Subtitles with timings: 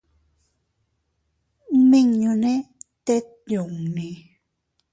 [1.77, 2.53] Nmiñune
[3.05, 4.07] tet yunni.